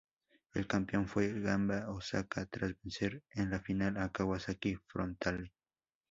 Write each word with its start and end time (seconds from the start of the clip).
El 0.55 0.65
campeón 0.65 1.07
fue 1.07 1.31
Gamba 1.41 1.87
Osaka, 1.91 2.47
tras 2.47 2.73
vencer 2.81 3.21
en 3.35 3.51
la 3.51 3.59
final 3.59 3.97
a 3.97 4.09
Kawasaki 4.11 4.77
Frontale. 4.87 5.53